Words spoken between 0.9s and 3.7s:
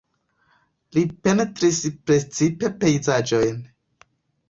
Li pentris precipe pejzaĝojn.